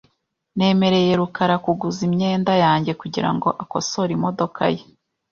Nemereye 0.57 1.11
rukara 1.19 1.55
kuguza 1.63 2.01
imyenda 2.07 2.53
yanjye 2.63 2.91
kugirango 3.01 3.47
akosore 3.63 4.11
imodoka 4.17 4.61
ye. 4.75 4.83